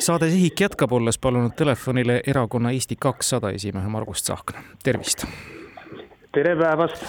saade 0.00 0.28
Sihik 0.28 0.60
jätkab, 0.60 0.92
olles 0.92 1.16
palunud 1.18 1.54
telefonile 1.56 2.18
erakonna 2.26 2.70
Eesti 2.70 2.96
kakssada 3.00 3.50
esimehe 3.50 3.88
Margus 3.88 4.22
Tsahkna, 4.22 4.60
tervist. 4.84 5.24
tere 6.32 6.56
päevast. 6.56 7.06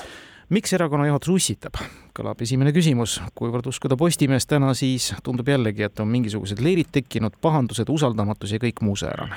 miks 0.49 0.73
erakonna 0.73 1.07
juhatus 1.07 1.29
ussitab, 1.29 1.81
kõlab 2.15 2.41
esimene 2.41 2.71
küsimus. 2.71 3.19
kuivõrd 3.35 3.67
uskuda 3.67 3.97
Postimeest 3.97 4.49
täna, 4.49 4.73
siis 4.73 5.13
tundub 5.23 5.47
jällegi, 5.47 5.83
et 5.83 5.99
on 5.99 6.07
mingisugused 6.07 6.63
leerid 6.63 6.87
tekkinud, 6.91 7.35
pahandused, 7.41 7.89
usaldamatus 7.89 8.55
ja 8.55 8.63
kõik 8.63 8.81
muu 8.81 8.95
säärane 8.95 9.35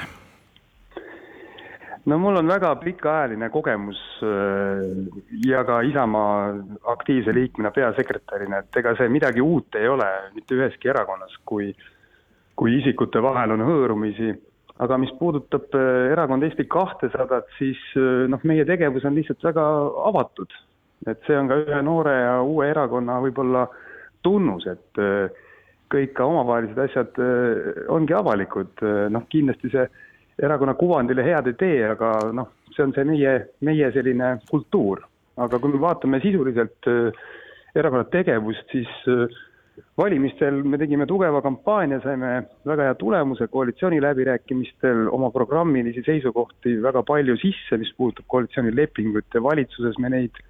no 2.06 2.18
mul 2.18 2.36
on 2.36 2.48
väga 2.48 2.76
pikaajaline 2.76 3.50
kogemus 3.50 3.98
äh, 4.22 5.10
ja 5.46 5.64
ka 5.64 5.80
Isamaa 5.80 6.54
aktiivse 6.86 7.34
liikmena, 7.34 7.70
peasekretärina, 7.70 8.58
et 8.58 8.76
ega 8.76 8.94
see 8.94 9.08
midagi 9.08 9.42
uut 9.42 9.74
ei 9.74 9.88
ole 9.88 10.06
mitte 10.34 10.54
üheski 10.54 10.88
erakonnas, 10.88 11.34
kui 11.44 11.74
kui 12.60 12.76
isikute 12.76 13.22
vahel 13.24 13.56
on 13.56 13.64
hõõrumisi. 13.64 14.34
aga 14.80 14.96
mis 14.96 15.10
puudutab 15.18 15.74
äh, 15.76 16.12
erakond 16.12 16.44
Eesti 16.46 16.64
kahtesadat, 16.72 17.48
siis 17.58 17.80
äh, 18.00 18.26
noh, 18.32 18.40
meie 18.48 18.64
tegevus 18.68 19.04
on 19.04 19.16
lihtsalt 19.16 19.42
väga 19.44 19.64
avatud. 20.08 20.52
et 21.08 21.20
see 21.26 21.36
on 21.36 21.48
ka 21.48 21.56
ühe 21.62 21.80
noore 21.82 22.12
ja 22.12 22.34
uue 22.44 22.68
erakonna 22.68 23.16
võib-olla 23.24 23.64
tunnus, 24.22 24.66
et 24.68 25.00
äh, 25.00 25.32
kõik 25.90 26.12
ka 26.16 26.28
omavahelised 26.28 26.78
asjad 26.78 27.16
ongi 27.90 28.14
avalikud, 28.14 28.82
noh 29.10 29.24
kindlasti 29.32 29.72
see 29.72 29.86
erakonna 30.38 30.76
kuvandile 30.78 31.24
head 31.26 31.48
ei 31.50 31.56
tee, 31.58 31.80
aga 31.96 32.12
noh, 32.36 32.52
see 32.76 32.84
on 32.84 32.92
see 32.94 33.08
meie, 33.08 33.32
meie 33.66 33.88
selline 33.96 34.36
kultuur. 34.50 35.02
aga 35.36 35.58
kui 35.58 35.72
me 35.72 35.80
vaatame 35.82 36.20
sisuliselt 36.22 36.86
erakonna 37.74 38.04
tegevust, 38.12 38.70
siis 38.70 38.92
valimistel 39.98 40.62
me 40.64 40.78
tegime 40.80 41.06
tugeva 41.06 41.40
kampaania, 41.44 42.00
saime 42.04 42.30
väga 42.66 42.88
hea 42.88 42.96
tulemuse 43.00 43.46
koalitsiooniläbirääkimistel, 43.52 45.06
oma 45.12 45.30
programmilisi 45.34 46.02
seisukohti 46.06 46.76
väga 46.82 47.02
palju 47.06 47.36
sisse, 47.40 47.78
mis 47.80 47.92
puudutab 47.96 48.28
koalitsioonilepingut 48.34 49.34
ja 49.34 49.42
valitsuses 49.42 49.98
me 49.98 50.12
neid, 50.12 50.40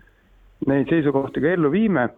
neid 0.70 0.92
seisukohti 0.92 1.42
ka 1.42 1.54
ellu 1.56 1.72
viime. 1.72 2.08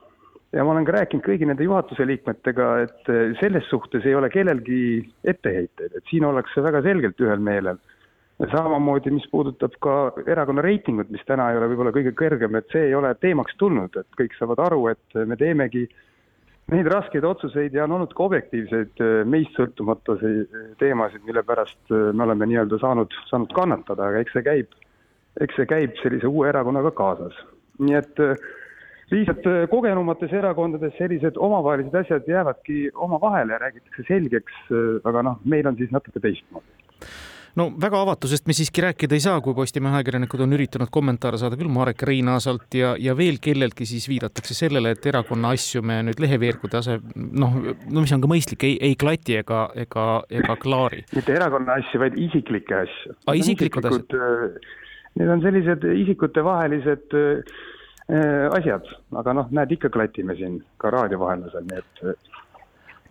ja 0.53 0.65
ma 0.65 0.75
olen 0.75 0.85
ka 0.85 0.93
rääkinud 0.93 1.25
kõigi 1.25 1.47
nende 1.49 1.65
juhatuse 1.65 2.05
liikmetega, 2.05 2.67
et 2.85 3.11
selles 3.41 3.65
suhtes 3.71 4.05
ei 4.05 4.15
ole 4.15 4.29
kellelgi 4.29 5.01
etteheiteid, 5.25 5.97
et 5.97 6.11
siin 6.11 6.27
ollakse 6.29 6.61
väga 6.63 6.83
selgelt 6.85 7.21
ühel 7.25 7.41
meelel. 7.41 7.81
samamoodi, 8.53 9.11
mis 9.15 9.25
puudutab 9.31 9.77
ka 9.81 10.13
erakonna 10.27 10.63
reitingut, 10.63 11.11
mis 11.11 11.25
täna 11.25 11.51
ei 11.51 11.57
ole 11.57 11.69
võib-olla 11.73 11.93
kõige 11.95 12.13
kõrgem, 12.19 12.57
et 12.59 12.73
see 12.73 12.89
ei 12.89 12.95
ole 12.95 13.15
teemaks 13.15 13.57
tulnud, 13.57 13.97
et 13.97 14.19
kõik 14.19 14.35
saavad 14.37 14.59
aru, 14.67 14.89
et 14.93 15.21
me 15.27 15.37
teemegi 15.37 15.87
neid 16.73 16.89
raskeid 16.91 17.25
otsuseid 17.27 17.75
ja 17.77 17.85
on 17.85 17.97
olnud 17.99 18.15
ka 18.17 18.27
objektiivseid 18.27 19.03
äh, 19.03 19.13
meist 19.29 19.57
sõltumatusi 19.59 20.33
äh, 20.43 20.65
teemasid, 20.81 21.25
mille 21.29 21.45
pärast 21.47 21.81
äh, 21.93 22.11
me 22.17 22.27
oleme 22.27 22.49
nii-öelda 22.51 22.79
saanud, 22.83 23.15
saanud 23.31 23.53
kannatada, 23.57 24.09
aga 24.09 24.23
eks 24.23 24.37
see 24.37 24.47
käib, 24.47 24.77
eks 25.45 25.59
see 25.59 25.69
käib 25.71 25.97
sellise 26.03 26.31
uue 26.31 26.49
erakonnaga 26.51 26.93
kaasas. 26.97 27.37
nii 27.83 27.97
et 27.99 28.21
lihtsalt 29.11 29.47
kogenumates 29.73 30.33
erakondades 30.37 30.93
sellised 30.99 31.41
omavahelised 31.41 31.95
asjad 32.03 32.29
jäävadki 32.29 32.79
omavahele 32.95 33.59
räägitakse 33.59 34.05
selgeks, 34.09 34.61
aga 35.09 35.25
noh, 35.27 35.41
meil 35.45 35.67
on 35.67 35.77
siis 35.81 35.91
natuke 35.93 36.21
teistmoodi 36.21 36.83
no 37.59 37.67
väga 37.81 38.01
avatusest 38.05 38.47
me 38.49 38.57
siiski 38.57 38.85
rääkida 38.85 39.17
ei 39.17 39.25
saa, 39.25 39.41
kui 39.45 39.55
Postimehe 39.57 39.99
ajakirjanikud 39.99 40.45
on 40.45 40.57
üritanud 40.57 40.91
kommentaare 40.93 41.41
saada 41.41 41.59
küll 41.61 41.73
Marek 41.73 42.05
Reinaasalt 42.09 42.77
ja, 42.79 42.95
ja 42.99 43.17
veel 43.19 43.39
kelleltki, 43.45 43.87
siis 43.89 44.09
viidatakse 44.11 44.57
sellele, 44.57 44.95
et 44.97 45.07
erakonna 45.11 45.53
asju 45.57 45.83
me 45.87 46.01
nüüd 46.09 46.23
leheveergude 46.23 46.81
ase-, 46.81 47.01
noh, 47.17 47.59
no 47.63 48.05
mis 48.05 48.15
on 48.17 48.25
ka 48.25 48.31
mõistlik, 48.31 48.67
ei, 48.69 48.79
ei 48.91 48.97
klati 48.99 49.39
ega, 49.43 49.67
ega, 49.87 50.07
ega 50.33 50.57
klaari. 50.63 51.05
mitte 51.17 51.37
erakonna 51.37 51.79
asju, 51.83 52.03
vaid 52.03 52.19
isiklikke 52.21 52.79
asju. 52.85 53.17
aa, 53.27 53.37
isiklikud 53.39 53.91
asjad? 53.91 54.17
Äh, 54.17 54.73
need 55.21 55.33
on 55.37 55.45
sellised 55.45 55.85
isikutevahelised 55.93 57.19
äh, 57.19 57.57
asjad, 58.57 58.89
aga 59.21 59.37
noh, 59.37 59.53
näed, 59.55 59.77
ikka 59.77 59.93
klatime 59.93 60.37
siin 60.41 60.63
ka 60.81 60.93
raadio 60.95 61.21
vahendusel, 61.21 61.69
nii 61.69 61.83
et 61.85 62.32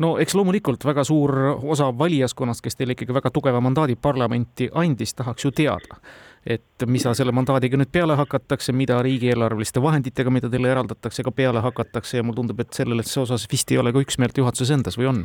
no 0.02 0.16
eks 0.22 0.36
loomulikult 0.38 0.86
väga 0.88 1.04
suur 1.08 1.36
osa 1.74 1.90
valijaskonnast, 1.98 2.64
kes 2.66 2.80
teile 2.80 2.96
ikkagi 2.96 3.16
väga 3.16 3.32
tugeva 3.34 3.62
mandaadi 3.64 3.98
parlamenti 4.02 4.70
andis, 4.84 5.14
tahaks 5.18 5.46
ju 5.46 5.52
teada, 5.56 6.00
et 6.46 6.88
mida 6.88 7.14
selle 7.18 7.36
mandaadiga 7.36 7.80
nüüd 7.80 7.92
peale 7.94 8.18
hakatakse, 8.20 8.74
mida 8.74 9.02
riigieelarveliste 9.06 9.84
vahenditega, 9.84 10.34
mida 10.34 10.50
teile 10.50 10.74
eraldatakse, 10.74 11.26
ka 11.28 11.36
peale 11.36 11.64
hakatakse 11.68 12.20
ja 12.20 12.26
mulle 12.26 12.42
tundub, 12.42 12.64
et 12.64 12.74
selles 12.82 13.16
osas 13.22 13.48
vist 13.52 13.72
ei 13.72 13.80
ole 13.82 13.94
ka 13.94 14.04
üksmeelt 14.04 14.44
juhatuses 14.44 14.76
endas 14.78 15.00
või 15.00 15.12
on? 15.14 15.24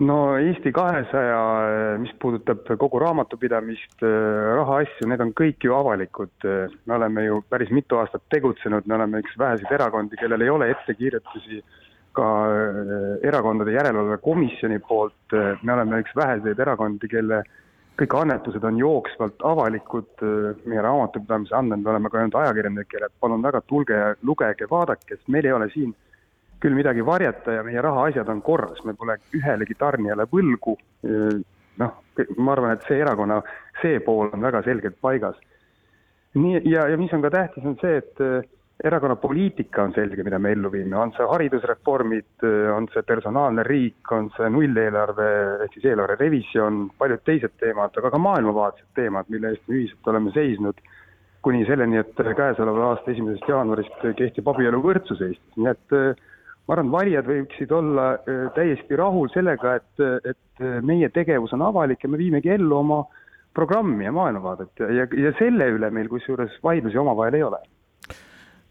no 0.00 0.16
Eesti 0.38 0.70
kahesaja, 0.72 1.40
mis 2.00 2.12
puudutab 2.22 2.62
kogu 2.80 3.00
raamatupidamist, 3.02 3.98
rahaasju, 4.00 5.08
need 5.10 5.20
on 5.20 5.34
kõik 5.36 5.66
ju 5.66 5.74
avalikud. 5.76 6.46
me 6.86 6.94
oleme 6.96 7.24
ju 7.26 7.42
päris 7.50 7.72
mitu 7.74 7.98
aastat 8.00 8.22
tegutsenud, 8.32 8.86
me 8.86 8.96
oleme 8.96 9.20
üks 9.20 9.36
väheseid 9.38 9.74
erakondi, 9.76 10.16
kellel 10.16 10.46
ei 10.46 10.52
ole 10.54 10.70
ettekirjutusi 10.72 11.58
äh, 11.58 11.89
ka 12.12 12.28
äh, 12.46 13.28
Erakondade 13.28 13.72
Järelevalve 13.72 14.18
Komisjoni 14.18 14.78
poolt, 14.78 15.34
äh, 15.34 15.58
me 15.62 15.72
oleme 15.72 16.00
üks 16.02 16.14
väheseid 16.16 16.58
erakondi, 16.58 17.08
kelle 17.10 17.42
kõik 18.00 18.14
annetused 18.16 18.64
on 18.64 18.78
jooksvalt 18.80 19.42
avalikud, 19.46 20.10
äh, 20.24 20.62
meie 20.70 20.82
raamatupidamise 20.84 21.56
andmed, 21.56 21.84
me 21.84 21.92
oleme 21.94 22.10
ka 22.10 22.20
öelnud 22.20 22.38
ajakirjanikele, 22.42 23.10
et 23.10 23.20
palun 23.20 23.42
väga, 23.44 23.62
tulge 23.70 23.98
ja 23.98 24.14
lugege, 24.26 24.68
vaadake, 24.70 25.14
sest 25.14 25.28
meil 25.28 25.46
ei 25.48 25.56
ole 25.56 25.70
siin 25.74 25.94
küll 26.60 26.76
midagi 26.76 27.04
varjata 27.06 27.58
ja 27.58 27.64
meie 27.64 27.82
rahaasjad 27.82 28.28
on 28.28 28.42
korras, 28.44 28.82
me 28.84 28.94
pole 28.94 29.16
ühelegi 29.36 29.78
tarnijale 29.80 30.26
võlgu, 30.28 30.74
noh, 31.80 31.94
ma 32.36 32.52
arvan, 32.52 32.74
et 32.74 32.84
see 32.84 32.98
erakonna, 33.00 33.38
see 33.80 34.02
pool 34.04 34.28
on 34.28 34.44
väga 34.44 34.60
selgelt 34.66 34.98
paigas. 35.00 35.38
nii, 36.34 36.60
ja, 36.68 36.84
ja 36.92 36.98
mis 37.00 37.12
on 37.16 37.22
ka 37.24 37.30
tähtis, 37.32 37.64
on 37.64 37.78
see, 37.80 37.96
et 37.96 38.20
erakonna 38.84 39.16
poliitika 39.16 39.82
on 39.82 39.92
selge, 39.92 40.24
mida 40.24 40.38
me 40.38 40.54
ellu 40.54 40.70
viime, 40.72 40.96
on 40.96 41.12
see 41.16 41.26
haridusreformid, 41.28 42.44
on 42.74 42.88
see 42.94 43.02
personaalne 43.06 43.64
riik, 43.66 44.12
on 44.16 44.30
see 44.36 44.48
nulleelarve 44.52 45.28
ehk 45.66 45.76
siis 45.76 45.90
eelarve 45.92 46.16
revisjon, 46.20 46.86
paljud 46.98 47.22
teised 47.28 47.58
teemad, 47.60 47.96
aga 48.00 48.12
ka 48.14 48.20
maailmavaatelised 48.24 48.96
teemad, 48.96 49.28
mille 49.32 49.52
eest 49.52 49.66
me 49.68 49.76
ühiselt 49.76 50.10
oleme 50.12 50.32
seisnud, 50.36 50.80
kuni 51.44 51.64
selleni, 51.68 52.00
et 52.00 52.24
käesoleva 52.36 52.90
aasta 52.90 53.12
esimesest 53.12 53.48
jaanuarist 53.48 54.04
kehtib 54.16 54.48
abieluvõrdsus 54.52 55.22
Eestis, 55.24 55.56
nii 55.56 55.70
et 55.72 55.96
ma 55.96 56.76
arvan, 56.76 56.92
valijad 56.92 57.28
võiksid 57.28 57.72
olla 57.74 58.12
äh, 58.14 58.44
täiesti 58.56 58.96
rahul 58.96 59.28
sellega, 59.34 59.76
et, 59.80 60.04
et 60.32 60.64
meie 60.86 61.08
tegevus 61.12 61.52
on 61.56 61.64
avalik 61.68 62.04
ja 62.04 62.12
me 62.12 62.20
viimegi 62.20 62.52
ellu 62.54 62.78
oma 62.80 63.02
programmi 63.56 64.06
ja 64.06 64.12
maailmavaadet 64.14 64.84
ja, 64.84 65.08
ja 65.24 65.32
selle 65.40 65.66
üle 65.74 65.90
meil 65.90 66.08
kusjuures 66.12 66.54
vaidlusi 66.62 67.00
omavahel 67.00 67.40
ei 67.40 67.42
ole 67.42 67.58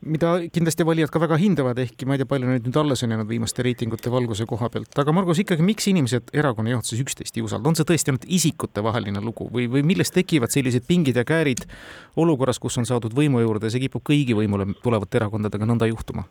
mida 0.05 0.31
kindlasti 0.53 0.85
valijad 0.87 1.11
ka 1.11 1.19
väga 1.19 1.37
hindavad, 1.39 1.79
ehkki 1.83 2.07
ma 2.07 2.15
ei 2.15 2.21
tea, 2.21 2.29
palju 2.29 2.47
neid 2.47 2.67
nüüd 2.67 2.77
alles 2.79 3.03
on 3.03 3.13
jäänud 3.13 3.29
viimaste 3.29 3.63
reitingute 3.65 4.11
valguse 4.13 4.47
koha 4.49 4.69
pealt, 4.71 4.93
aga 5.01 5.15
Margus, 5.15 5.41
ikkagi 5.43 5.65
miks 5.65 5.89
inimesed 5.91 6.31
erakonna 6.33 6.71
juhatuses 6.71 7.03
üksteist 7.03 7.39
ei 7.39 7.43
usalda, 7.43 7.67
on 7.67 7.75
see 7.75 7.87
tõesti 7.87 8.13
ainult 8.13 8.27
isikutevaheline 8.39 9.23
lugu 9.23 9.49
või, 9.51 9.67
või 9.71 9.83
millest 9.91 10.15
tekivad 10.15 10.55
sellised 10.55 10.87
pingid 10.87 11.19
ja 11.19 11.25
käärid 11.27 11.65
olukorras, 12.15 12.61
kus 12.63 12.79
on 12.79 12.87
saadud 12.87 13.15
võimu 13.15 13.43
juurde 13.43 13.67
ja 13.67 13.75
see 13.75 13.83
kipub 13.87 14.05
kõigi 14.07 14.37
võimule 14.37 14.71
tulevate 14.83 15.19
erakondadega 15.19 15.67
nõnda 15.67 15.91
juhtuma? 15.91 16.29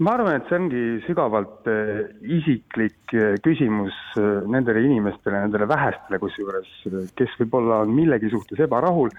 ma 0.00 0.14
arvan, 0.16 0.38
et 0.38 0.48
see 0.48 0.58
ongi 0.58 0.82
sügavalt 1.06 1.68
eh, 1.70 2.06
isiklik 2.38 3.12
eh, 3.14 3.36
küsimus 3.44 3.94
eh, 4.16 4.40
nendele 4.50 4.82
inimestele, 4.86 5.42
nendele 5.44 5.68
vähestele 5.68 6.18
kusjuures, 6.22 6.70
kes 7.18 7.36
võib-olla 7.42 7.82
on 7.84 7.92
millegi 7.94 8.30
suhtes 8.32 8.62
ebarahul 8.64 9.12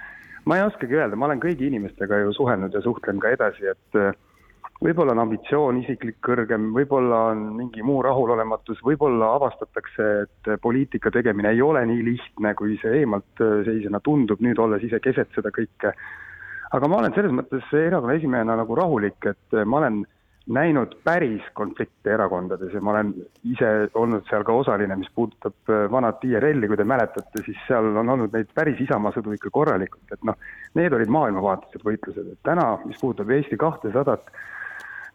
ma 0.45 0.57
ei 0.57 0.65
oskagi 0.67 0.97
öelda, 0.97 1.17
ma 1.19 1.29
olen 1.29 1.41
kõigi 1.43 1.67
inimestega 1.69 2.19
ju 2.23 2.33
suhelnud 2.35 2.73
ja 2.75 2.81
suhtlen 2.83 3.19
ka 3.23 3.31
edasi, 3.33 3.69
et 3.71 3.99
äh, 3.99 4.11
võib-olla 4.83 5.15
on 5.15 5.23
ambitsioon 5.23 5.79
isiklik 5.83 6.17
kõrgem, 6.25 6.71
võib-olla 6.75 7.21
on 7.31 7.45
mingi 7.59 7.85
muu 7.85 8.01
rahulolematus, 8.03 8.81
võib-olla 8.83 9.33
avastatakse, 9.37 10.09
et 10.25 10.51
poliitika 10.61 11.11
tegemine 11.13 11.53
ei 11.53 11.61
ole 11.63 11.85
nii 11.89 12.03
lihtne, 12.09 12.53
kui 12.59 12.77
see 12.81 13.03
eemalt 13.03 13.43
äh, 13.43 13.61
seisjana 13.69 14.03
tundub, 14.03 14.43
nüüd 14.43 14.59
olles 14.59 14.83
ise 14.83 14.99
keset 15.03 15.31
seda 15.35 15.53
kõike. 15.55 15.93
aga 16.73 16.89
ma 16.89 16.99
olen 16.99 17.13
selles 17.13 17.31
mõttes 17.31 17.69
erakonna 17.77 18.17
esimehena 18.17 18.57
nagu 18.57 18.75
rahulik, 18.75 19.29
et 19.29 19.63
ma 19.65 19.79
olen 19.83 20.03
näinud 20.47 20.97
päris 21.03 21.43
konflikte 21.55 22.11
erakondades 22.13 22.73
ja 22.73 22.81
ma 22.83 22.91
olen 22.91 23.13
ise 23.47 23.69
olnud 23.95 24.25
seal 24.27 24.43
ka 24.43 24.55
osaline, 24.59 24.95
mis 24.99 25.11
puudutab 25.15 25.71
äh, 25.71 25.85
vanat 25.91 26.23
IRL-i, 26.27 26.67
kui 26.67 26.79
te 26.79 26.87
mäletate, 26.87 27.43
siis 27.45 27.59
seal 27.67 27.93
on 27.93 28.09
olnud 28.15 28.33
neid 28.35 28.51
päris 28.55 28.81
Isamaa 28.83 29.13
sõdu 29.15 29.35
ikka 29.37 29.53
korralikult, 29.55 30.03
et 30.11 30.25
noh, 30.27 30.39
need 30.79 30.95
olid 30.95 31.13
maailmavaatelised 31.15 31.85
võitlused, 31.87 32.33
et 32.35 32.41
täna, 32.43 32.73
mis 32.83 32.99
puudutab 32.99 33.31
Eesti 33.31 33.59
kahtesadat, 33.61 34.33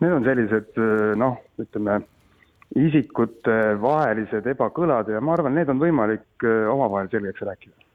need 0.01 0.17
on 0.17 0.25
sellised 0.29 0.81
äh, 0.81 1.13
noh, 1.21 1.37
ütleme, 1.61 2.01
isikutevahelised 2.79 4.49
ebakõlad 4.55 5.13
ja 5.13 5.21
ma 5.25 5.37
arvan, 5.37 5.57
need 5.57 5.69
on 5.73 5.81
võimalik 5.83 6.49
äh, 6.49 6.65
omavahel 6.73 7.13
selgeks 7.13 7.45
rääkida 7.45 7.88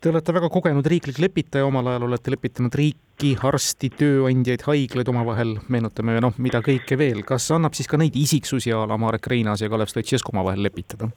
Te 0.00 0.08
olete 0.08 0.32
väga 0.32 0.48
kogenud 0.48 0.86
riiklik 0.88 1.18
lepitaja, 1.20 1.66
omal 1.68 1.90
ajal 1.90 2.06
olete 2.06 2.32
lepitanud 2.32 2.72
riiki, 2.72 3.34
arsti, 3.44 3.90
tööandjaid, 4.00 4.62
haiglaid 4.64 5.10
omavahel, 5.12 5.58
meenutame 5.68 6.14
noh, 6.24 6.38
mida 6.40 6.62
kõike 6.64 6.96
veel. 6.96 7.20
kas 7.28 7.50
annab 7.52 7.76
siis 7.76 7.90
ka 7.90 8.00
neid 8.00 8.16
isiksusi 8.16 8.72
a 8.72 8.86
la 8.88 8.96
Marek 8.96 9.28
Reinaas 9.28 9.60
ja 9.60 9.68
Kalev 9.68 9.92
Stoicescu 9.92 10.32
omavahel 10.32 10.64
lepitada? 10.64 11.10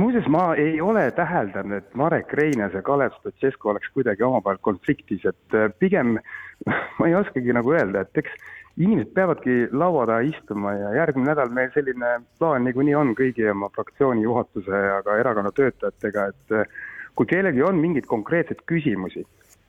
muuseas, 0.00 0.24
ma 0.32 0.46
ei 0.56 0.80
ole 0.80 1.10
täheldanud, 1.16 1.76
et 1.76 1.94
Marek 1.94 2.32
Reinaas 2.40 2.72
ja 2.72 2.82
Kalev 2.82 3.12
Stoicescu 3.20 3.74
oleks 3.74 3.92
kuidagi 3.92 4.24
omavahel 4.24 4.62
konfliktis, 4.64 5.28
et 5.28 5.60
äh, 5.60 5.68
pigem 5.78 6.16
ma 6.98 7.10
ei 7.10 7.20
oskagi 7.20 7.52
nagu 7.52 7.76
öelda, 7.76 8.06
et 8.08 8.24
eks 8.24 8.32
inimesed 8.80 9.12
peavadki 9.12 9.68
laua 9.76 10.08
taha 10.08 10.24
istuma 10.32 10.72
ja 10.72 10.96
järgmine 11.02 11.34
nädal 11.34 11.52
meil 11.52 11.68
selline 11.76 12.18
plaan 12.40 12.64
niikuinii 12.64 12.96
on 12.96 13.14
kõigi 13.16 13.48
oma 13.52 13.68
fraktsiooni 13.76 14.24
juhatuse 14.24 14.84
ja 14.88 15.00
ka 15.04 15.20
erakonna 15.20 15.52
töötajatega, 15.52 16.30
et 16.32 16.60
äh, 16.64 16.84
kui 17.16 17.28
kellelgi 17.30 17.64
on 17.64 17.80
mingeid 17.80 18.06
konkreetseid 18.06 18.62
küsimusi, 18.68 19.24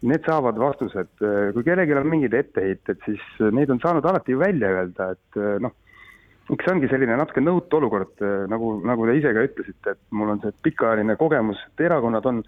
need 0.08 0.26
saavad 0.28 0.60
vastused, 0.62 1.10
kui 1.18 1.64
kellelgi 1.66 1.96
on 1.98 2.10
mingeid 2.12 2.36
etteheited, 2.38 3.00
siis 3.06 3.24
neid 3.56 3.72
on 3.74 3.80
saanud 3.82 4.06
alati 4.06 4.36
ju 4.36 4.42
välja 4.44 4.70
öelda, 4.76 5.12
et 5.16 5.40
noh 5.64 5.74
eks 6.54 6.64
see 6.64 6.74
ongi 6.74 6.88
selline 6.92 7.18
natuke 7.20 7.44
nõutu 7.44 7.80
olukord, 7.82 8.14
eh, 8.24 8.46
nagu, 8.52 8.78
nagu 8.88 9.08
te 9.08 9.18
ise 9.20 9.34
ka 9.36 9.44
ütlesite, 9.50 9.96
et 9.96 10.02
mul 10.16 10.32
on 10.32 10.42
see 10.44 10.56
pikaajaline 10.68 11.18
kogemus, 11.20 11.60
et 11.68 11.86
erakonnad 11.90 12.28
on, 12.30 12.42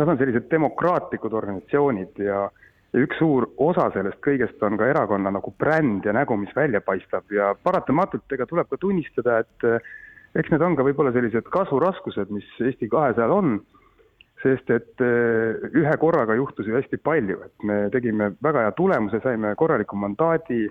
nad 0.00 0.12
on 0.12 0.20
sellised 0.20 0.50
demokraatlikud 0.52 1.36
organisatsioonid 1.42 2.24
ja 2.26 2.48
ja 2.90 3.04
üks 3.04 3.20
suur 3.20 3.44
osa 3.62 3.84
sellest 3.94 4.18
kõigest 4.18 4.58
on 4.66 4.74
ka 4.74 4.88
erakonna 4.90 5.30
nagu 5.30 5.52
bränd 5.62 6.08
ja 6.08 6.10
nägu, 6.10 6.34
mis 6.34 6.50
välja 6.56 6.80
paistab. 6.82 7.22
Ja 7.30 7.52
paratamatult 7.54 8.32
ega 8.34 8.48
tuleb 8.50 8.66
ka 8.66 8.80
tunnistada, 8.82 9.36
et 9.44 9.66
eh, 9.68 9.92
eks 10.34 10.50
need 10.50 10.64
on 10.66 10.74
ka 10.74 10.82
võib-olla 10.82 11.12
sellised 11.14 11.46
kasvuraskused, 11.54 12.32
mis 12.34 12.48
Eesti 12.58 12.88
kahesajal 12.90 13.36
on, 13.36 13.60
sest 14.42 14.70
et 14.72 15.04
eh, 15.04 15.70
ühe 15.76 15.96
korraga 16.00 16.34
juhtus 16.38 16.68
ju 16.68 16.76
hästi 16.76 17.00
palju, 17.04 17.40
et 17.44 17.64
me 17.68 17.80
tegime 17.92 18.32
väga 18.42 18.66
hea 18.66 18.76
tulemuse, 18.78 19.20
saime 19.24 19.54
korraliku 19.60 19.98
mandaadi, 20.00 20.64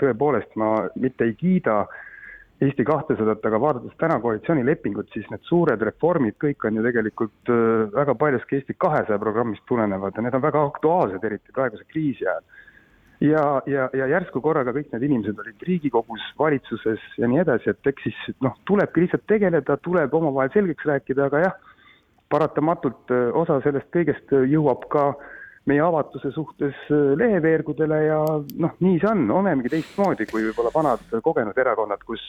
tõepoolest 0.00 0.54
ma 0.56 0.70
mitte 0.96 1.26
ei 1.26 1.34
kiida 1.38 1.84
Eesti 2.56 2.86
kahtesadat, 2.88 3.42
aga 3.44 3.58
vaadates 3.60 3.96
täna 4.00 4.14
koalitsioonilepingut, 4.22 5.10
siis 5.12 5.26
need 5.28 5.42
suured 5.44 5.82
reformid 5.84 6.38
kõik 6.40 6.64
on 6.64 6.78
ju 6.78 6.84
tegelikult 6.86 7.50
äh, 7.52 7.82
väga 7.92 8.14
paljuski 8.16 8.56
Eesti 8.56 8.76
kahesaja 8.80 9.20
programmist 9.20 9.66
tulenevad 9.68 10.16
ja 10.16 10.24
need 10.24 10.38
on 10.38 10.44
väga 10.44 10.62
aktuaalsed, 10.70 11.24
eriti 11.28 11.52
praeguse 11.52 11.84
kriisi 11.90 12.24
ajal. 12.24 12.46
ja, 13.20 13.42
ja, 13.68 13.90
ja 13.92 14.08
järsku 14.14 14.40
korraga 14.40 14.72
kõik 14.72 14.88
need 14.94 15.04
inimesed 15.04 15.44
olid 15.44 15.68
Riigikogus, 15.68 16.24
valitsuses 16.38 17.04
ja 17.20 17.28
nii 17.28 17.42
edasi, 17.44 17.74
et 17.74 17.92
eks 17.92 18.08
siis 18.08 18.40
noh, 18.40 18.56
tulebki 18.64 19.04
lihtsalt 19.04 19.28
tegeleda, 19.28 19.76
tuleb 19.84 20.16
omavahel 20.16 20.54
selgeks 20.56 20.88
rääkida, 20.88 21.28
aga 21.28 21.44
jah, 21.44 21.75
paratamatult 22.28 23.14
äh, 23.14 23.28
osa 23.34 23.60
sellest 23.64 23.90
kõigest 23.94 24.32
jõuab 24.50 24.88
ka 24.92 25.08
äh, 25.14 25.34
meie 25.66 25.82
avatuse 25.82 26.30
suhtes 26.34 26.74
äh, 26.90 27.14
leheveergudele 27.18 27.98
ja 28.06 28.20
noh, 28.62 28.76
nii 28.80 29.00
see 29.02 29.10
on, 29.10 29.26
olemegi 29.40 29.74
teistmoodi 29.74 30.28
kui 30.30 30.46
võib-olla 30.48 30.72
vanad 30.74 31.18
kogenud 31.24 31.58
erakonnad, 31.58 32.02
kus 32.06 32.22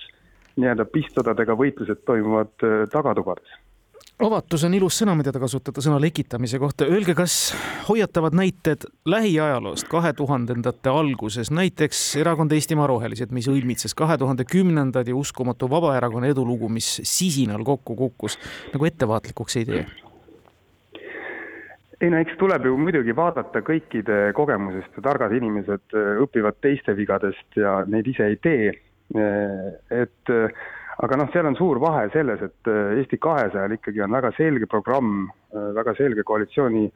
nii-öelda 0.58 0.88
pistsõdadega 0.90 1.58
võitlused 1.60 2.04
toimuvad 2.10 2.66
äh, 2.66 2.84
tagatubades 2.94 3.58
avatus 4.26 4.64
on 4.66 4.74
ilus 4.74 4.98
sõna, 5.02 5.14
mida 5.18 5.32
te 5.34 5.42
kasutate 5.42 5.82
sõna 5.84 6.00
lekitamise 6.02 6.60
kohta. 6.62 6.88
Öelge, 6.90 7.14
kas 7.18 7.54
hoiatavad 7.88 8.36
näited 8.38 8.88
lähiajaloost 9.06 9.88
kahe 9.92 10.14
tuhandendate 10.18 10.90
alguses, 10.90 11.52
näiteks 11.54 12.02
erakond 12.24 12.56
Eestimaa 12.56 12.88
Rohelised, 12.90 13.34
mis 13.36 13.50
õilmitses 13.52 13.94
kahe 13.98 14.18
tuhande 14.18 14.48
kümnendad 14.50 15.08
ja 15.08 15.16
uskumatu 15.16 15.70
Vabaerakonna 15.70 16.32
edulugu, 16.34 16.70
mis 16.70 16.90
sisinal 17.04 17.64
kokku 17.68 17.96
kukkus, 17.96 18.40
nagu 18.74 18.90
ettevaatlikuks 18.90 19.62
ei 19.62 19.70
tee? 19.70 19.86
ei 21.98 22.12
no 22.14 22.20
eks 22.22 22.36
tuleb 22.38 22.66
ju 22.68 22.76
muidugi 22.78 23.14
vaadata 23.18 23.64
kõikide 23.66 24.32
kogemusest 24.38 25.00
ja 25.00 25.02
targad 25.08 25.32
inimesed 25.34 25.96
õpivad 26.22 26.60
teiste 26.62 26.94
vigadest 26.94 27.58
ja 27.58 27.80
neid 27.90 28.06
ise 28.12 28.28
ei 28.34 28.38
tee. 28.38 28.68
Äh, 29.18 29.72
et 30.04 30.34
aga 31.04 31.20
noh, 31.20 31.30
seal 31.34 31.46
on 31.46 31.58
suur 31.58 31.80
vahe 31.82 32.08
selles, 32.14 32.42
et 32.42 32.72
Eesti 32.98 33.20
kahesajal 33.22 33.76
ikkagi 33.78 34.02
on 34.06 34.16
väga 34.18 34.32
selge 34.38 34.70
programm, 34.70 35.28
väga 35.54 35.94
selge 35.98 36.26
koalitsiooni 36.26 36.88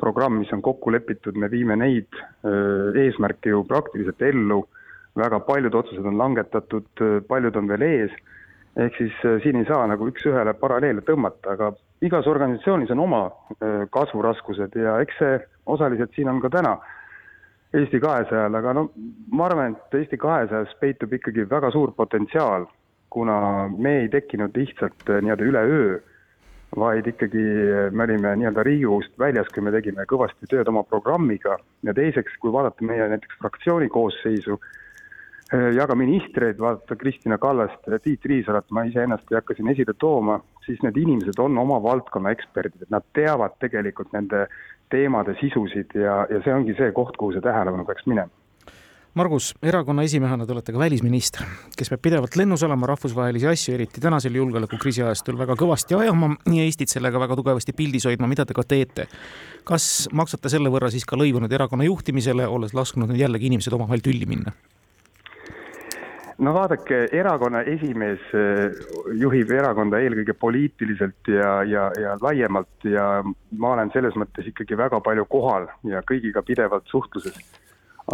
programm, 0.00 0.38
mis 0.40 0.52
on 0.56 0.62
kokku 0.64 0.92
lepitud, 0.94 1.36
me 1.36 1.50
viime 1.52 1.76
neid 1.76 2.08
eesmärke 2.96 3.52
ju 3.52 3.64
praktiliselt 3.68 4.22
ellu, 4.24 4.62
väga 5.18 5.42
paljud 5.44 5.74
otsused 5.76 6.06
on 6.08 6.16
langetatud, 6.18 6.88
paljud 7.28 7.56
on 7.60 7.68
veel 7.68 7.84
ees. 7.84 8.16
Ehk 8.78 8.96
siis 8.96 9.14
siin 9.42 9.58
ei 9.58 9.66
saa 9.66 9.86
nagu 9.90 10.06
üks-ühele 10.06 10.54
paralleele 10.54 11.02
tõmmata, 11.02 11.56
aga 11.56 11.72
igas 12.06 12.28
organisatsioonis 12.30 12.92
on 12.94 13.00
oma 13.02 13.22
kasvuraskused 13.90 14.76
ja 14.78 15.00
eks 15.02 15.18
see 15.18 15.40
osaliselt 15.66 16.14
siin 16.14 16.30
on 16.30 16.40
ka 16.40 16.52
täna 16.52 16.76
Eesti 17.74 17.98
kahesajal, 18.00 18.54
aga 18.54 18.72
no 18.72 18.86
ma 19.34 19.44
arvan, 19.44 19.74
et 19.74 19.96
Eesti 19.98 20.16
kahesajas 20.16 20.70
peitub 20.80 21.12
ikkagi 21.12 21.44
väga 21.50 21.68
suur 21.74 21.90
potentsiaal, 21.96 22.64
kuna 23.10 23.68
me 23.76 23.98
ei 24.02 24.08
tekkinud 24.12 24.56
lihtsalt 24.56 25.08
äh, 25.08 25.22
nii-öelda 25.24 25.50
üleöö, 25.50 25.98
vaid 26.76 27.06
ikkagi 27.08 27.44
me 27.96 28.04
olime 28.04 28.34
nii-öelda 28.36 28.62
Riigikogust 28.66 29.14
väljas, 29.18 29.48
kui 29.54 29.64
me 29.64 29.72
tegime 29.72 30.04
kõvasti 30.08 30.50
tööd 30.50 30.68
oma 30.68 30.82
programmiga 30.84 31.56
ja 31.82 31.94
teiseks, 31.96 32.36
kui 32.42 32.52
vaadata 32.52 32.84
meie 32.84 33.06
näiteks 33.08 33.40
fraktsiooni 33.40 33.88
koosseisu, 33.88 34.58
Äh, 35.54 35.70
ja 35.72 35.86
ka 35.88 35.94
ministreid, 35.96 36.58
vaadata 36.60 36.96
Kristina 36.96 37.38
Kallast, 37.38 37.86
Tiit 38.02 38.24
Riisalat, 38.24 38.66
ma 38.70 38.82
iseennast 38.84 39.30
ei 39.32 39.38
hakka 39.38 39.54
siin 39.56 39.70
esile 39.72 39.94
tooma, 39.96 40.42
siis 40.66 40.82
need 40.84 40.98
inimesed 41.00 41.40
on 41.40 41.56
oma 41.58 41.78
valdkonna 41.80 42.34
eksperdid, 42.36 42.82
et 42.84 42.92
nad 42.92 43.06
teavad 43.16 43.54
tegelikult 43.64 44.12
nende 44.12 44.44
teemade 44.92 45.32
sisusid 45.40 45.96
ja, 45.96 46.18
ja 46.28 46.42
see 46.44 46.52
ongi 46.52 46.76
see 46.76 46.92
koht, 46.92 47.16
kuhu 47.16 47.32
see 47.32 47.44
tähelepanu 47.44 47.88
peaks 47.88 48.04
minema. 48.10 48.37
Margus, 49.18 49.48
erakonna 49.66 50.04
esimehena 50.06 50.44
te 50.46 50.52
olete 50.54 50.70
ka 50.70 50.78
välisminister, 50.78 51.42
kes 51.74 51.88
peab 51.90 52.02
pidevalt 52.04 52.36
lennus 52.38 52.62
olema 52.62 52.86
rahvusvahelisi 52.86 53.48
asju, 53.50 53.74
eriti 53.74 54.02
tänasel 54.04 54.36
julgeolekukriisi 54.38 55.02
ajastul 55.02 55.40
väga 55.40 55.56
kõvasti 55.58 55.96
ajama 55.98 56.28
ja 56.54 56.62
Eestit 56.62 56.92
sellega 56.92 57.18
väga 57.18 57.34
tugevasti 57.40 57.74
pildis 57.74 58.06
hoidma, 58.06 58.28
mida 58.30 58.46
te 58.46 58.54
ka 58.54 58.62
teete. 58.62 59.08
kas 59.66 60.06
maksate 60.14 60.52
selle 60.52 60.70
võrra 60.70 60.92
siis 60.94 61.08
ka 61.08 61.18
lõivu 61.18 61.42
nüüd 61.42 61.52
erakonna 61.52 61.88
juhtimisele, 61.88 62.46
olles 62.46 62.76
lasknud 62.78 63.10
nüüd 63.10 63.18
jällegi 63.24 63.50
inimesed 63.50 63.74
omavahel 63.74 64.06
tülli 64.06 64.28
minna? 64.30 64.54
no 66.38 66.54
vaadake, 66.54 67.08
erakonna 67.10 67.66
esimees 67.74 68.22
eh, 68.38 68.82
juhib 69.18 69.50
erakonda 69.50 69.98
eelkõige 69.98 70.38
poliitiliselt 70.38 71.32
ja, 71.34 71.56
ja, 71.66 71.90
ja 71.98 72.14
laiemalt 72.22 72.86
ja 72.86 73.24
ma 73.26 73.74
olen 73.74 73.90
selles 73.96 74.14
mõttes 74.14 74.46
ikkagi 74.54 74.78
väga 74.78 75.02
palju 75.02 75.26
kohal 75.26 75.72
ja 75.90 76.06
kõigiga 76.06 76.46
pidevalt 76.46 76.86
suhtluses. 76.86 77.42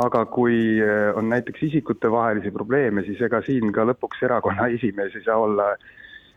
Aga 0.03 0.25
kui 0.27 0.81
eh, 0.83 1.11
on 1.17 1.29
näiteks 1.31 1.63
isikutevahelisi 1.69 2.51
probleeme, 2.55 3.05
siis 3.07 3.21
ega 3.23 3.41
siin 3.47 3.73
ka 3.75 3.87
lõpuks 3.87 4.25
erakonna 4.27 4.67
esimees 4.77 5.15
ei 5.15 5.27
saa 5.27 5.39
olla 5.39 5.75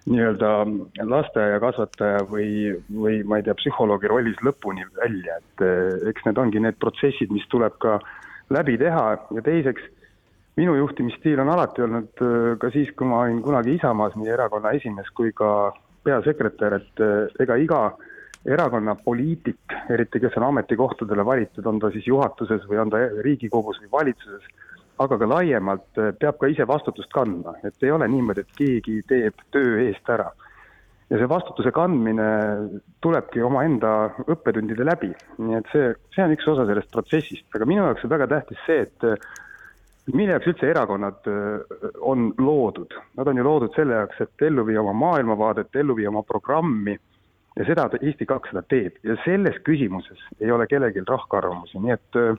nii-öelda 0.07 0.51
lasteaiakasvataja 1.03 2.21
või, 2.29 2.77
või 2.93 3.19
ma 3.27 3.39
ei 3.39 3.47
tea, 3.47 3.57
psühholoogi 3.59 4.07
rollis 4.07 4.37
lõpuni 4.45 4.85
välja, 5.01 5.39
et 5.41 5.65
eh, 5.65 6.09
eks 6.11 6.27
need 6.27 6.39
ongi 6.39 6.61
need 6.63 6.77
protsessid, 6.79 7.33
mis 7.33 7.47
tuleb 7.51 7.75
ka 7.83 7.97
läbi 8.53 8.77
teha. 8.79 9.07
Ja 9.35 9.43
teiseks 9.43 9.89
minu 10.57 10.77
juhtimisstiil 10.77 11.41
on 11.43 11.51
alati 11.53 11.83
olnud 11.85 12.23
äh, 12.23 12.53
ka 12.61 12.71
siis, 12.75 12.93
kui 12.95 13.09
ma 13.09 13.25
olin 13.25 13.41
kunagi 13.45 13.75
Isamaas 13.79 14.15
nii 14.15 14.31
erakonna 14.37 14.71
esimees 14.77 15.09
kui 15.17 15.33
ka 15.35 15.73
peasekretär, 16.07 16.77
et 16.77 17.01
ega 17.43 17.57
iga 17.59 17.81
erakonna 18.45 18.95
poliitik, 18.95 19.75
eriti 19.89 20.19
kes 20.19 20.37
on 20.37 20.47
ametikohtadele 20.51 21.25
valitud, 21.25 21.65
on 21.65 21.79
ta 21.79 21.91
siis 21.91 22.07
juhatuses 22.07 22.65
või 22.69 22.81
on 22.81 22.91
ta 22.93 23.03
Riigikogus 23.25 23.79
või 23.83 23.91
valitsuses, 23.91 24.49
aga 25.03 25.17
ka 25.17 25.29
laiemalt, 25.29 25.87
äh, 25.97 26.11
peab 26.19 26.39
ka 26.41 26.49
ise 26.51 26.67
vastutust 26.67 27.11
kandma, 27.13 27.57
et 27.67 27.83
ei 27.83 27.91
ole 27.91 28.07
niimoodi, 28.07 28.45
et 28.45 28.59
keegi 28.59 29.01
teeb 29.07 29.47
töö 29.51 29.79
eest 29.87 30.09
ära. 30.09 30.31
ja 31.07 31.15
see 31.15 31.27
vastutuse 31.31 31.71
kandmine 31.71 32.23
tulebki 32.99 33.39
omaenda 33.39 34.09
õppetundide 34.27 34.83
läbi, 34.83 35.13
nii 35.39 35.55
et 35.55 35.69
see, 35.71 35.93
see 36.11 36.23
on 36.25 36.33
üks 36.35 36.47
osa 36.51 36.65
sellest 36.67 36.91
protsessist, 36.91 37.45
aga 37.55 37.65
minu 37.65 37.85
jaoks 37.85 38.03
on 38.03 38.11
väga 38.11 38.27
tähtis 38.27 38.59
see, 38.65 38.81
et 38.83 39.05
mille 40.11 40.35
jaoks 40.35 40.49
üldse 40.51 40.67
erakonnad 40.67 41.29
äh, 41.31 41.77
on 42.01 42.33
loodud? 42.39 42.95
Nad 43.15 43.27
on 43.27 43.39
ju 43.39 43.45
loodud 43.47 43.75
selle 43.75 44.01
jaoks, 44.01 44.19
et 44.23 44.47
ellu 44.49 44.65
viia 44.67 44.83
oma 44.83 44.95
maailmavaadet, 44.99 45.75
ellu 45.79 45.95
viia 45.95 46.11
oma 46.11 46.23
programmi 46.27 46.97
ja 47.57 47.65
seda 47.65 47.89
Eesti 48.01 48.25
kakssada 48.25 48.61
teeb 48.69 48.99
ja 49.03 49.17
selles 49.25 49.57
küsimuses 49.65 50.21
ei 50.41 50.51
ole 50.51 50.67
kellelgi 50.67 51.03
rahvaarvamusi, 51.07 51.79
nii 51.81 51.95
et 51.95 52.19
äh, 52.21 52.37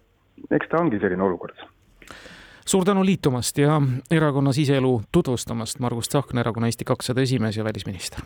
eks 0.51 0.71
ta 0.71 0.81
ongi 0.81 1.01
selline 1.03 1.23
olukord. 1.23 1.57
suur 2.67 2.85
tänu 2.85 3.05
liitumast 3.05 3.59
ja 3.59 3.81
erakonna 4.11 4.53
siseelu 4.53 5.01
tutvustamast, 5.13 5.79
Margus 5.81 6.09
Tsahkna, 6.09 6.41
erakonna 6.41 6.67
Eesti 6.67 6.85
kakssada 6.85 7.21
esimees 7.21 7.57
ja 7.57 7.65
välisminister. 7.65 8.21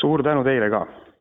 suur 0.00 0.22
tänu 0.22 0.44
teile 0.44 0.70
ka 0.70 0.86